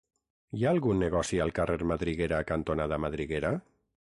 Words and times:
Hi 0.59 0.63
ha 0.67 0.71
algun 0.75 1.03
negoci 1.05 1.39
al 1.45 1.53
carrer 1.59 1.79
Madriguera 1.93 2.41
cantonada 2.53 3.01
Madriguera? 3.05 3.55